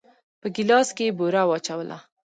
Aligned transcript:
په 0.41 0.47
ګيلاس 0.55 0.87
کې 0.97 1.03
يې 1.07 1.15
بوره 1.17 1.43
واچوله. 1.47 1.97